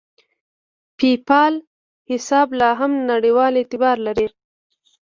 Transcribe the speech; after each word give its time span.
د 0.03 0.03
پیپال 0.97 1.53
حساب 2.11 2.47
لاهم 2.61 2.91
نړیوال 3.11 3.53
اعتبار 3.57 3.97
لري. 4.07 4.27